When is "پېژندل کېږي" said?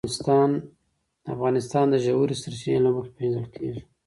3.17-3.81